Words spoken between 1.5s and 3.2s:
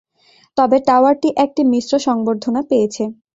মিশ্র সংবর্ধনা পেয়েছে।